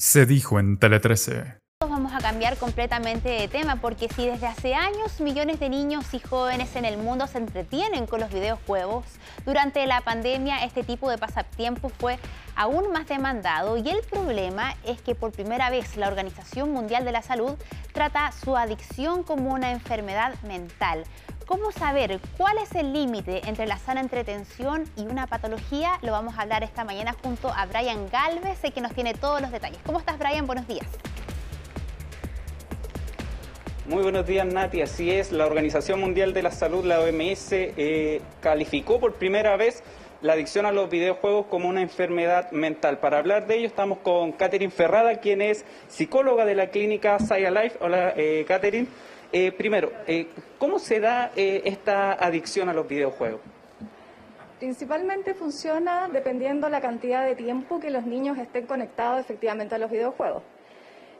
se 0.00 0.24
dijo 0.24 0.58
en 0.58 0.78
Tele 0.78 0.98
13. 0.98 1.58
Vamos 1.86 2.14
a 2.14 2.18
cambiar 2.20 2.56
completamente 2.56 3.28
de 3.28 3.48
tema 3.48 3.76
porque 3.76 4.08
si 4.08 4.26
desde 4.26 4.46
hace 4.46 4.74
años 4.74 5.20
millones 5.20 5.60
de 5.60 5.68
niños 5.68 6.14
y 6.14 6.20
jóvenes 6.20 6.74
en 6.74 6.86
el 6.86 6.96
mundo 6.96 7.26
se 7.26 7.36
entretienen 7.36 8.06
con 8.06 8.20
los 8.20 8.32
videojuegos, 8.32 9.04
durante 9.44 9.86
la 9.86 10.00
pandemia 10.00 10.64
este 10.64 10.84
tipo 10.84 11.10
de 11.10 11.18
pasatiempo 11.18 11.90
fue 11.90 12.18
aún 12.56 12.92
más 12.92 13.08
demandado 13.08 13.76
y 13.76 13.90
el 13.90 14.00
problema 14.00 14.74
es 14.84 15.02
que 15.02 15.14
por 15.14 15.32
primera 15.32 15.68
vez 15.68 15.98
la 15.98 16.08
Organización 16.08 16.72
Mundial 16.72 17.04
de 17.04 17.12
la 17.12 17.20
Salud 17.20 17.56
trata 17.92 18.32
su 18.32 18.56
adicción 18.56 19.22
como 19.22 19.52
una 19.52 19.70
enfermedad 19.70 20.32
mental. 20.44 21.04
¿Cómo 21.50 21.72
saber 21.72 22.20
cuál 22.36 22.58
es 22.58 22.72
el 22.76 22.92
límite 22.92 23.40
entre 23.48 23.66
la 23.66 23.76
sana 23.76 24.00
entretención 24.00 24.84
y 24.94 25.08
una 25.08 25.26
patología? 25.26 25.98
Lo 26.00 26.12
vamos 26.12 26.38
a 26.38 26.42
hablar 26.42 26.62
esta 26.62 26.84
mañana 26.84 27.16
junto 27.24 27.48
a 27.48 27.66
Brian 27.66 28.08
Galvez, 28.08 28.60
que 28.72 28.80
nos 28.80 28.94
tiene 28.94 29.14
todos 29.14 29.40
los 29.40 29.50
detalles. 29.50 29.80
¿Cómo 29.84 29.98
estás, 29.98 30.16
Brian? 30.16 30.46
Buenos 30.46 30.68
días. 30.68 30.86
Muy 33.86 34.00
buenos 34.04 34.28
días, 34.28 34.46
Nati. 34.46 34.80
Así 34.80 35.10
es, 35.10 35.32
la 35.32 35.44
Organización 35.44 35.98
Mundial 35.98 36.32
de 36.34 36.42
la 36.42 36.52
Salud, 36.52 36.84
la 36.84 37.00
OMS, 37.00 37.48
eh, 37.50 38.22
calificó 38.40 39.00
por 39.00 39.14
primera 39.14 39.56
vez 39.56 39.82
la 40.22 40.34
adicción 40.34 40.66
a 40.66 40.70
los 40.70 40.88
videojuegos 40.88 41.46
como 41.46 41.68
una 41.68 41.82
enfermedad 41.82 42.52
mental. 42.52 42.98
Para 42.98 43.18
hablar 43.18 43.48
de 43.48 43.56
ello 43.56 43.66
estamos 43.66 43.98
con 43.98 44.30
Catherine 44.30 44.70
Ferrada, 44.70 45.16
quien 45.16 45.42
es 45.42 45.64
psicóloga 45.88 46.44
de 46.44 46.54
la 46.54 46.68
clínica 46.68 47.18
Saya 47.18 47.50
Life. 47.50 47.76
Hola, 47.80 48.14
eh, 48.16 48.44
Catherine. 48.46 48.86
Eh, 49.32 49.52
primero, 49.52 49.92
eh, 50.08 50.26
¿cómo 50.58 50.80
se 50.80 50.98
da 50.98 51.30
eh, 51.36 51.62
esta 51.64 52.12
adicción 52.12 52.68
a 52.68 52.74
los 52.74 52.88
videojuegos? 52.88 53.40
Principalmente 54.58 55.34
funciona 55.34 56.08
dependiendo 56.08 56.68
la 56.68 56.80
cantidad 56.80 57.24
de 57.24 57.36
tiempo 57.36 57.78
que 57.78 57.90
los 57.90 58.04
niños 58.04 58.38
estén 58.38 58.66
conectados 58.66 59.20
efectivamente 59.20 59.76
a 59.76 59.78
los 59.78 59.90
videojuegos. 59.90 60.42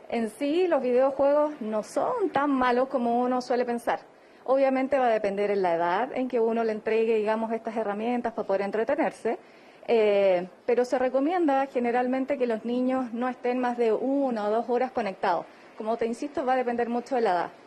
En 0.09 0.29
sí, 0.29 0.67
los 0.67 0.81
videojuegos 0.81 1.53
no 1.61 1.83
son 1.83 2.29
tan 2.31 2.51
malos 2.51 2.89
como 2.89 3.21
uno 3.21 3.41
suele 3.41 3.63
pensar. 3.63 4.01
Obviamente 4.43 4.99
va 4.99 5.07
a 5.07 5.11
depender 5.11 5.49
en 5.49 5.61
la 5.61 5.75
edad 5.75 6.09
en 6.13 6.27
que 6.27 6.39
uno 6.41 6.65
le 6.65 6.73
entregue, 6.73 7.15
digamos, 7.15 7.53
estas 7.53 7.77
herramientas 7.77 8.33
para 8.33 8.45
poder 8.45 8.63
entretenerse, 8.63 9.39
eh, 9.87 10.47
pero 10.65 10.83
se 10.83 10.99
recomienda 10.99 11.65
generalmente 11.67 12.37
que 12.37 12.45
los 12.45 12.65
niños 12.65 13.13
no 13.13 13.29
estén 13.29 13.59
más 13.59 13.77
de 13.77 13.93
una 13.93 14.49
o 14.49 14.51
dos 14.51 14.65
horas 14.67 14.91
conectados. 14.91 15.45
Como 15.77 15.95
te 15.95 16.05
insisto, 16.05 16.45
va 16.45 16.53
a 16.53 16.57
depender 16.57 16.89
mucho 16.89 17.15
de 17.15 17.21
la 17.21 17.31
edad. 17.31 17.60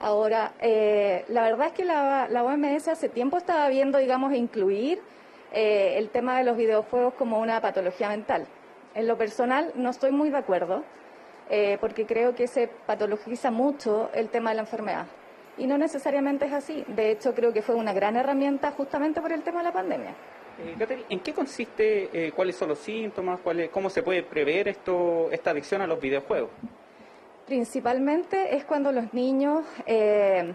Ahora, 0.00 0.54
eh, 0.60 1.26
la 1.28 1.42
verdad 1.42 1.66
es 1.66 1.72
que 1.74 1.84
la, 1.84 2.26
OMS 2.42 2.88
hace 2.88 3.10
tiempo 3.10 3.36
estaba 3.36 3.68
viendo, 3.68 3.98
digamos, 3.98 4.32
incluir 4.32 4.98
eh, 5.52 5.96
el 5.98 6.08
tema 6.08 6.38
de 6.38 6.44
los 6.44 6.56
videojuegos 6.56 7.12
como 7.14 7.38
una 7.38 7.60
patología 7.60 8.08
mental. 8.08 8.46
En 8.94 9.06
lo 9.06 9.18
personal 9.18 9.72
no 9.74 9.90
estoy 9.90 10.10
muy 10.10 10.30
de 10.30 10.38
acuerdo, 10.38 10.84
eh, 11.50 11.76
porque 11.82 12.06
creo 12.06 12.34
que 12.34 12.46
se 12.46 12.68
patologiza 12.86 13.50
mucho 13.50 14.10
el 14.14 14.30
tema 14.30 14.50
de 14.50 14.56
la 14.56 14.62
enfermedad. 14.62 15.06
Y 15.58 15.66
no 15.66 15.76
necesariamente 15.76 16.46
es 16.46 16.54
así. 16.54 16.82
De 16.88 17.10
hecho, 17.10 17.34
creo 17.34 17.52
que 17.52 17.60
fue 17.60 17.74
una 17.74 17.92
gran 17.92 18.16
herramienta 18.16 18.70
justamente 18.70 19.20
por 19.20 19.32
el 19.32 19.42
tema 19.42 19.58
de 19.58 19.64
la 19.64 19.72
pandemia. 19.72 20.14
Eh, 20.58 21.04
¿En 21.10 21.20
qué 21.20 21.34
consiste, 21.34 22.32
cuáles 22.34 22.56
son 22.56 22.70
los 22.70 22.78
síntomas, 22.78 23.38
cuál 23.40 23.68
cómo 23.68 23.90
se 23.90 24.02
puede 24.02 24.22
prever 24.22 24.68
esto, 24.68 25.28
esta 25.30 25.50
adicción 25.50 25.82
a 25.82 25.86
los 25.86 26.00
videojuegos? 26.00 26.48
Principalmente 27.50 28.54
es 28.54 28.64
cuando 28.64 28.92
los 28.92 29.12
niños 29.12 29.64
eh, 29.84 30.54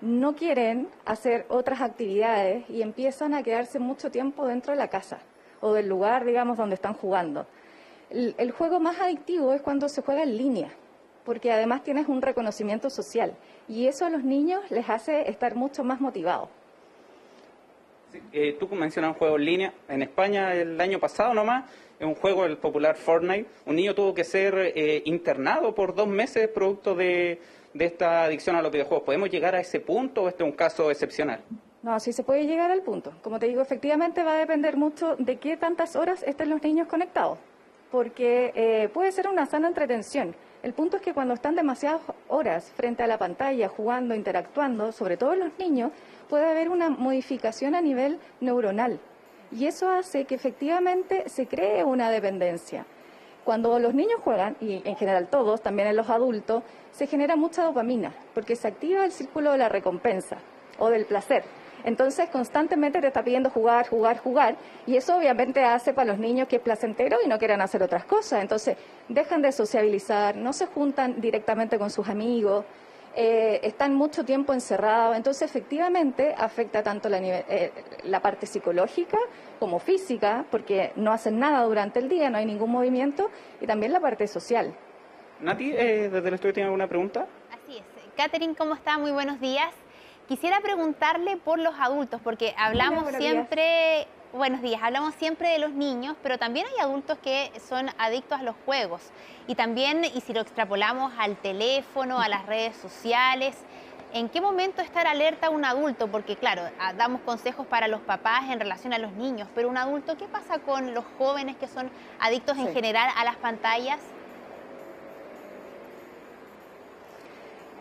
no 0.00 0.34
quieren 0.34 0.88
hacer 1.04 1.46
otras 1.48 1.80
actividades 1.80 2.68
y 2.68 2.82
empiezan 2.82 3.34
a 3.34 3.44
quedarse 3.44 3.78
mucho 3.78 4.10
tiempo 4.10 4.44
dentro 4.44 4.72
de 4.72 4.78
la 4.78 4.88
casa 4.88 5.20
o 5.60 5.74
del 5.74 5.88
lugar, 5.88 6.24
digamos, 6.24 6.56
donde 6.56 6.74
están 6.74 6.94
jugando. 6.94 7.46
El, 8.10 8.34
el 8.36 8.50
juego 8.50 8.80
más 8.80 8.98
adictivo 8.98 9.52
es 9.52 9.62
cuando 9.62 9.88
se 9.88 10.02
juega 10.02 10.24
en 10.24 10.36
línea, 10.36 10.70
porque 11.24 11.52
además 11.52 11.84
tienes 11.84 12.08
un 12.08 12.20
reconocimiento 12.20 12.90
social 12.90 13.36
y 13.68 13.86
eso 13.86 14.04
a 14.04 14.10
los 14.10 14.24
niños 14.24 14.68
les 14.72 14.90
hace 14.90 15.30
estar 15.30 15.54
mucho 15.54 15.84
más 15.84 16.00
motivados. 16.00 16.48
Eh, 18.32 18.56
tú 18.58 18.68
mencionas 18.68 19.12
un 19.12 19.18
juego 19.18 19.36
en 19.36 19.44
línea. 19.44 19.74
En 19.88 20.02
España 20.02 20.54
el 20.54 20.80
año 20.80 20.98
pasado 20.98 21.34
nomás, 21.34 21.64
un 22.00 22.14
juego, 22.14 22.44
el 22.44 22.56
popular 22.56 22.96
Fortnite, 22.96 23.46
un 23.66 23.76
niño 23.76 23.94
tuvo 23.94 24.14
que 24.14 24.24
ser 24.24 24.54
eh, 24.74 25.02
internado 25.04 25.74
por 25.74 25.94
dos 25.94 26.06
meses 26.06 26.48
producto 26.48 26.94
de, 26.94 27.40
esta 27.74 28.24
adicción 28.24 28.56
a 28.56 28.62
los 28.62 28.72
videojuegos. 28.72 29.04
¿Podemos 29.04 29.30
llegar 29.30 29.54
a 29.54 29.60
ese 29.60 29.80
punto 29.80 30.24
o 30.24 30.28
este 30.28 30.42
es 30.42 30.50
un 30.50 30.56
caso 30.56 30.90
excepcional? 30.90 31.40
No, 31.82 31.98
sí 32.00 32.12
se 32.12 32.24
puede 32.24 32.44
llegar 32.44 32.70
al 32.70 32.82
punto. 32.82 33.12
Como 33.22 33.38
te 33.38 33.46
digo, 33.46 33.62
efectivamente 33.62 34.22
va 34.22 34.34
a 34.34 34.38
depender 34.38 34.76
mucho 34.76 35.16
de 35.16 35.36
qué 35.36 35.56
tantas 35.56 35.94
horas 35.96 36.22
estén 36.24 36.50
los 36.50 36.62
niños 36.62 36.88
conectados, 36.88 37.38
porque 37.90 38.52
eh, 38.54 38.88
puede 38.88 39.12
ser 39.12 39.28
una 39.28 39.46
sana 39.46 39.68
entretención. 39.68 40.34
El 40.62 40.72
punto 40.72 40.96
es 40.96 41.02
que 41.02 41.14
cuando 41.14 41.34
están 41.34 41.54
demasiadas 41.54 42.02
horas 42.28 42.72
frente 42.76 43.02
a 43.02 43.06
la 43.06 43.18
pantalla, 43.18 43.68
jugando, 43.68 44.14
interactuando, 44.14 44.92
sobre 44.92 45.16
todo 45.16 45.36
los 45.36 45.56
niños, 45.58 45.92
puede 46.28 46.46
haber 46.46 46.68
una 46.68 46.90
modificación 46.90 47.74
a 47.74 47.80
nivel 47.80 48.18
neuronal. 48.40 48.98
Y 49.50 49.66
eso 49.66 49.88
hace 49.88 50.24
que 50.24 50.34
efectivamente 50.34 51.28
se 51.28 51.46
cree 51.46 51.84
una 51.84 52.10
dependencia. 52.10 52.84
Cuando 53.44 53.78
los 53.78 53.94
niños 53.94 54.20
juegan, 54.22 54.56
y 54.60 54.82
en 54.84 54.96
general 54.96 55.28
todos, 55.28 55.62
también 55.62 55.88
en 55.88 55.96
los 55.96 56.10
adultos, 56.10 56.64
se 56.90 57.06
genera 57.06 57.36
mucha 57.36 57.62
dopamina, 57.62 58.12
porque 58.34 58.56
se 58.56 58.68
activa 58.68 59.04
el 59.04 59.12
círculo 59.12 59.52
de 59.52 59.58
la 59.58 59.68
recompensa 59.70 60.38
o 60.78 60.90
del 60.90 61.06
placer. 61.06 61.44
Entonces 61.84 62.28
constantemente 62.30 63.00
te 63.00 63.06
está 63.06 63.22
pidiendo 63.22 63.50
jugar, 63.50 63.88
jugar, 63.88 64.18
jugar, 64.18 64.56
y 64.86 64.96
eso 64.96 65.16
obviamente 65.16 65.64
hace 65.64 65.92
para 65.92 66.12
los 66.12 66.18
niños 66.18 66.48
que 66.48 66.56
es 66.56 66.62
placentero 66.62 67.18
y 67.24 67.28
no 67.28 67.38
quieran 67.38 67.60
hacer 67.60 67.82
otras 67.82 68.04
cosas. 68.04 68.42
Entonces 68.42 68.76
dejan 69.08 69.42
de 69.42 69.52
sociabilizar, 69.52 70.36
no 70.36 70.52
se 70.52 70.66
juntan 70.66 71.20
directamente 71.20 71.78
con 71.78 71.90
sus 71.90 72.08
amigos, 72.08 72.64
eh, 73.20 73.60
están 73.64 73.94
mucho 73.94 74.24
tiempo 74.24 74.52
encerrados, 74.52 75.16
entonces 75.16 75.42
efectivamente 75.42 76.34
afecta 76.36 76.82
tanto 76.82 77.08
la, 77.08 77.18
eh, 77.20 77.72
la, 78.04 78.20
parte 78.20 78.46
psicológica 78.46 79.18
como 79.58 79.80
física, 79.80 80.44
porque 80.50 80.92
no 80.94 81.12
hacen 81.12 81.38
nada 81.38 81.64
durante 81.64 81.98
el 81.98 82.08
día, 82.08 82.30
no 82.30 82.38
hay 82.38 82.46
ningún 82.46 82.70
movimiento, 82.70 83.28
y 83.60 83.66
también 83.66 83.92
la 83.92 83.98
parte 83.98 84.28
social. 84.28 84.72
Nati, 85.40 85.72
eh, 85.72 86.10
desde 86.10 86.28
el 86.28 86.34
estudio, 86.34 86.52
¿tiene 86.52 86.66
alguna 86.66 86.86
pregunta? 86.86 87.26
Así 87.50 87.78
es. 87.78 87.84
Catherine, 88.16 88.54
¿cómo 88.54 88.74
está? 88.74 88.98
Muy 88.98 89.10
buenos 89.10 89.40
días. 89.40 89.72
Quisiera 90.28 90.60
preguntarle 90.60 91.38
por 91.38 91.58
los 91.58 91.74
adultos, 91.80 92.20
porque 92.22 92.54
hablamos 92.58 93.04
Hola, 93.04 93.18
siempre... 93.18 93.96
Días. 93.96 94.08
Buenos 94.30 94.60
días, 94.60 94.82
hablamos 94.82 95.14
siempre 95.14 95.48
de 95.48 95.58
los 95.58 95.72
niños, 95.72 96.14
pero 96.22 96.36
también 96.36 96.66
hay 96.66 96.84
adultos 96.84 97.16
que 97.16 97.50
son 97.66 97.88
adictos 97.96 98.38
a 98.38 98.42
los 98.42 98.54
juegos. 98.66 99.00
Y 99.46 99.54
también, 99.54 100.04
y 100.04 100.20
si 100.20 100.34
lo 100.34 100.42
extrapolamos 100.42 101.14
al 101.18 101.36
teléfono, 101.36 102.20
a 102.20 102.28
las 102.28 102.44
redes 102.44 102.76
sociales, 102.76 103.56
¿en 104.12 104.28
qué 104.28 104.42
momento 104.42 104.82
estar 104.82 105.06
alerta 105.06 105.48
un 105.48 105.64
adulto? 105.64 106.08
Porque 106.08 106.36
claro, 106.36 106.60
damos 106.98 107.22
consejos 107.22 107.66
para 107.66 107.88
los 107.88 108.02
papás 108.02 108.50
en 108.50 108.60
relación 108.60 108.92
a 108.92 108.98
los 108.98 109.12
niños, 109.12 109.48
pero 109.54 109.70
un 109.70 109.78
adulto, 109.78 110.18
¿qué 110.18 110.26
pasa 110.26 110.58
con 110.58 110.92
los 110.92 111.06
jóvenes 111.16 111.56
que 111.56 111.66
son 111.66 111.90
adictos 112.20 112.58
sí. 112.58 112.64
en 112.64 112.74
general 112.74 113.08
a 113.16 113.24
las 113.24 113.36
pantallas? 113.36 113.98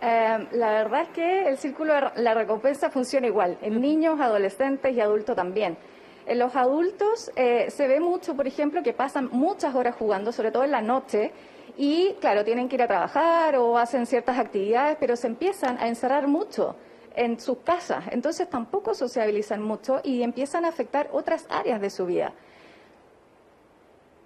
Eh, 0.02 0.48
la 0.52 0.70
verdad 0.72 1.02
es 1.04 1.10
que 1.10 1.50
el 1.50 1.58
círculo 1.58 1.94
de 1.94 2.22
la 2.22 2.34
recompensa 2.34 2.90
funciona 2.90 3.28
igual, 3.28 3.58
en 3.62 3.82
niños, 3.82 4.20
adolescentes 4.20 4.96
y 4.96 5.02
adultos 5.02 5.36
también. 5.36 5.78
En 6.26 6.40
los 6.40 6.56
adultos 6.56 7.32
eh, 7.36 7.68
se 7.70 7.88
ve 7.88 8.00
mucho, 8.00 8.36
por 8.36 8.48
ejemplo, 8.48 8.84
que 8.84 8.94
pasan 8.94 9.30
muchas 9.32 9.74
horas 9.76 9.96
jugando, 9.96 10.32
sobre 10.32 10.52
todo 10.52 10.66
en 10.66 10.72
la 10.72 10.82
noche, 10.82 11.32
y 11.78 12.16
claro, 12.20 12.44
tienen 12.44 12.68
que 12.68 12.76
ir 12.76 12.82
a 12.82 12.88
trabajar 12.88 13.56
o 13.56 13.78
hacen 13.78 14.06
ciertas 14.06 14.38
actividades, 14.38 14.98
pero 15.00 15.16
se 15.16 15.28
empiezan 15.28 15.78
a 15.78 15.88
encerrar 15.88 16.28
mucho 16.28 16.76
en 17.16 17.40
sus 17.40 17.60
casas, 17.60 18.06
entonces 18.12 18.50
tampoco 18.50 18.94
sociabilizan 18.94 19.62
mucho 19.62 20.02
y 20.04 20.22
empiezan 20.22 20.66
a 20.66 20.70
afectar 20.70 21.10
otras 21.12 21.48
áreas 21.50 21.82
de 21.82 21.90
su 21.90 22.06
vida. 22.06 22.34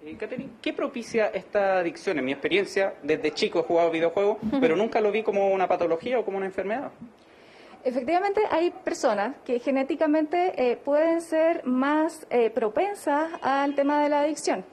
Eh, 0.04 0.16
Catherine, 0.18 0.50
¿qué 0.60 0.72
propicia 0.72 1.28
esta 1.28 1.78
adicción? 1.78 2.18
En 2.18 2.24
mi 2.24 2.32
experiencia, 2.32 2.94
desde 3.04 3.30
chico 3.32 3.60
he 3.60 3.62
jugado 3.62 3.90
videojuegos, 3.90 4.38
pero 4.60 4.74
nunca 4.74 5.00
lo 5.00 5.12
vi 5.12 5.22
como 5.22 5.48
una 5.50 5.68
patología 5.68 6.18
o 6.18 6.24
como 6.24 6.38
una 6.38 6.46
enfermedad. 6.46 6.90
Efectivamente, 7.84 8.40
hay 8.50 8.70
personas 8.70 9.36
que 9.44 9.60
genéticamente 9.60 10.54
eh, 10.56 10.76
pueden 10.76 11.20
ser 11.20 11.64
más 11.64 12.26
eh, 12.30 12.50
propensas 12.50 13.30
al 13.42 13.74
tema 13.76 14.02
de 14.02 14.08
la 14.08 14.20
adicción. 14.20 14.64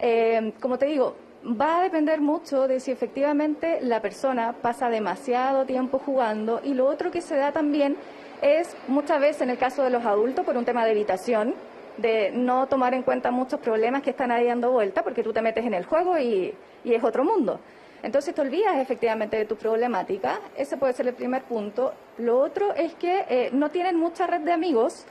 Eh, 0.00 0.52
como 0.60 0.78
te 0.78 0.86
digo, 0.86 1.16
va 1.44 1.80
a 1.80 1.82
depender 1.82 2.20
mucho 2.20 2.66
de 2.66 2.80
si 2.80 2.90
efectivamente 2.90 3.78
la 3.80 4.02
persona 4.02 4.54
pasa 4.60 4.88
demasiado 4.90 5.64
tiempo 5.64 5.98
jugando 5.98 6.60
y 6.64 6.74
lo 6.74 6.86
otro 6.86 7.10
que 7.10 7.20
se 7.20 7.36
da 7.36 7.52
también 7.52 7.96
es 8.42 8.76
muchas 8.88 9.20
veces 9.20 9.42
en 9.42 9.50
el 9.50 9.58
caso 9.58 9.82
de 9.82 9.90
los 9.90 10.04
adultos 10.04 10.44
por 10.44 10.56
un 10.56 10.64
tema 10.64 10.84
de 10.84 10.92
evitación, 10.92 11.54
de 11.96 12.30
no 12.30 12.66
tomar 12.66 12.94
en 12.94 13.02
cuenta 13.02 13.30
muchos 13.30 13.60
problemas 13.60 14.02
que 14.02 14.10
están 14.10 14.30
ahí 14.30 14.46
dando 14.46 14.70
vuelta 14.70 15.02
porque 15.02 15.22
tú 15.22 15.32
te 15.32 15.42
metes 15.42 15.64
en 15.64 15.74
el 15.74 15.84
juego 15.84 16.18
y, 16.18 16.54
y 16.84 16.94
es 16.94 17.04
otro 17.04 17.24
mundo. 17.24 17.60
Entonces 18.02 18.34
te 18.34 18.40
olvidas 18.40 18.78
efectivamente 18.78 19.36
de 19.36 19.44
tu 19.44 19.56
problemática, 19.56 20.40
ese 20.56 20.76
puede 20.76 20.94
ser 20.94 21.06
el 21.06 21.14
primer 21.14 21.42
punto. 21.42 21.92
Lo 22.18 22.38
otro 22.40 22.74
es 22.74 22.94
que 22.94 23.26
eh, 23.28 23.50
no 23.52 23.70
tienen 23.70 23.96
mucha 23.96 24.26
red 24.26 24.40
de 24.40 24.52
amigos, 24.52 25.04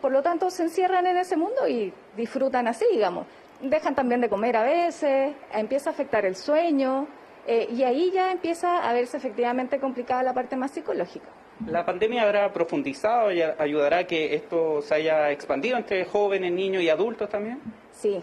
por 0.00 0.10
lo 0.10 0.22
tanto 0.22 0.50
se 0.50 0.62
encierran 0.62 1.06
en 1.06 1.18
ese 1.18 1.36
mundo 1.36 1.68
y 1.68 1.92
disfrutan 2.16 2.66
así, 2.66 2.86
digamos. 2.90 3.26
dejan 3.60 3.94
también 3.94 4.20
de 4.20 4.28
comer 4.28 4.56
a 4.56 4.62
veces, 4.62 5.34
empieza 5.52 5.90
a 5.90 5.92
afectar 5.92 6.24
el 6.24 6.36
sueño 6.36 7.06
eh, 7.46 7.68
y 7.70 7.82
ahí 7.82 8.10
ya 8.10 8.32
empieza 8.32 8.88
a 8.88 8.92
verse 8.94 9.16
efectivamente 9.18 9.78
complicada 9.78 10.22
la 10.22 10.32
parte 10.32 10.56
más 10.56 10.70
psicológica. 10.70 11.28
¿La 11.66 11.86
pandemia 11.86 12.22
habrá 12.22 12.52
profundizado 12.52 13.32
y 13.32 13.40
ayudará 13.40 13.98
a 13.98 14.04
que 14.04 14.34
esto 14.34 14.82
se 14.82 14.94
haya 14.94 15.30
expandido 15.30 15.76
entre 15.76 16.04
jóvenes, 16.04 16.52
niños 16.52 16.82
y 16.82 16.90
adultos 16.90 17.28
también? 17.28 17.60
Sí, 17.92 18.22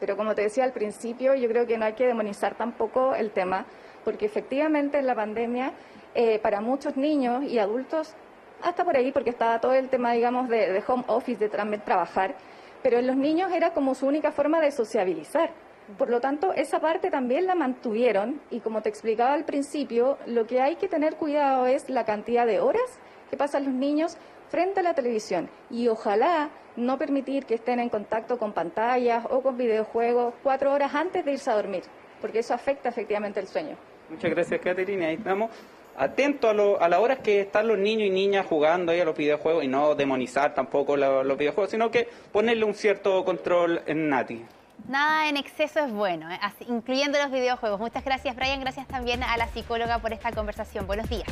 pero 0.00 0.16
como 0.16 0.34
te 0.34 0.42
decía 0.42 0.64
al 0.64 0.72
principio, 0.72 1.34
yo 1.34 1.48
creo 1.48 1.66
que 1.66 1.76
no 1.76 1.84
hay 1.84 1.94
que 1.94 2.06
demonizar 2.06 2.54
tampoco 2.54 3.14
el 3.14 3.30
tema, 3.30 3.66
porque 4.04 4.26
efectivamente 4.26 4.98
en 4.98 5.06
la 5.06 5.14
pandemia, 5.14 5.72
eh, 6.14 6.38
para 6.38 6.60
muchos 6.60 6.96
niños 6.96 7.44
y 7.44 7.58
adultos, 7.58 8.14
hasta 8.62 8.84
por 8.84 8.96
ahí, 8.96 9.12
porque 9.12 9.30
estaba 9.30 9.60
todo 9.60 9.74
el 9.74 9.88
tema, 9.88 10.12
digamos, 10.12 10.48
de, 10.48 10.72
de 10.72 10.82
home 10.86 11.04
office, 11.08 11.48
de 11.48 11.78
trabajar, 11.78 12.34
pero 12.82 12.98
en 12.98 13.06
los 13.06 13.16
niños 13.16 13.52
era 13.52 13.72
como 13.72 13.94
su 13.94 14.06
única 14.06 14.30
forma 14.32 14.60
de 14.60 14.70
sociabilizar. 14.70 15.50
Por 15.96 16.10
lo 16.10 16.20
tanto, 16.20 16.52
esa 16.52 16.80
parte 16.80 17.10
también 17.10 17.46
la 17.46 17.54
mantuvieron 17.54 18.40
y 18.50 18.60
como 18.60 18.82
te 18.82 18.90
explicaba 18.90 19.32
al 19.32 19.44
principio, 19.44 20.18
lo 20.26 20.46
que 20.46 20.60
hay 20.60 20.76
que 20.76 20.88
tener 20.88 21.16
cuidado 21.16 21.66
es 21.66 21.88
la 21.88 22.04
cantidad 22.04 22.46
de 22.46 22.60
horas 22.60 22.98
que 23.30 23.36
pasan 23.38 23.64
los 23.64 23.72
niños 23.72 24.18
frente 24.50 24.80
a 24.80 24.82
la 24.82 24.94
televisión 24.94 25.48
y 25.70 25.88
ojalá 25.88 26.50
no 26.76 26.98
permitir 26.98 27.46
que 27.46 27.54
estén 27.54 27.80
en 27.80 27.88
contacto 27.88 28.38
con 28.38 28.52
pantallas 28.52 29.24
o 29.30 29.40
con 29.40 29.56
videojuegos 29.56 30.34
cuatro 30.42 30.72
horas 30.72 30.94
antes 30.94 31.24
de 31.24 31.32
irse 31.32 31.50
a 31.50 31.54
dormir, 31.54 31.82
porque 32.20 32.40
eso 32.40 32.54
afecta 32.54 32.90
efectivamente 32.90 33.40
el 33.40 33.46
sueño. 33.46 33.76
Muchas 34.10 34.30
gracias, 34.30 34.60
Caterina. 34.60 35.06
Ahí 35.06 35.14
estamos 35.14 35.50
atentos 35.96 36.50
a, 36.50 36.84
a 36.84 36.88
las 36.88 37.00
horas 37.00 37.18
que 37.20 37.40
están 37.40 37.66
los 37.66 37.78
niños 37.78 38.08
y 38.08 38.10
niñas 38.10 38.46
jugando 38.46 38.92
ahí 38.92 39.00
a 39.00 39.04
los 39.04 39.16
videojuegos 39.16 39.64
y 39.64 39.68
no 39.68 39.94
demonizar 39.94 40.54
tampoco 40.54 40.96
los 40.96 41.38
videojuegos, 41.38 41.70
sino 41.70 41.90
que 41.90 42.08
ponerle 42.30 42.64
un 42.64 42.74
cierto 42.74 43.24
control 43.24 43.80
en 43.86 44.08
Nati. 44.08 44.44
Nada 44.86 45.28
en 45.28 45.36
exceso 45.36 45.80
es 45.80 45.92
bueno, 45.92 46.30
¿eh? 46.30 46.38
incluyendo 46.68 47.18
los 47.18 47.30
videojuegos. 47.30 47.80
Muchas 47.80 48.04
gracias, 48.04 48.36
Brian. 48.36 48.60
Gracias 48.60 48.86
también 48.86 49.22
a 49.22 49.36
la 49.36 49.48
psicóloga 49.48 49.98
por 49.98 50.12
esta 50.12 50.32
conversación. 50.32 50.86
Buenos 50.86 51.08
días. 51.08 51.26